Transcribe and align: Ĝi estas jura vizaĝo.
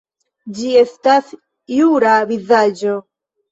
Ĝi 0.59 0.71
estas 0.79 1.29
jura 1.75 2.17
vizaĝo. 2.35 2.99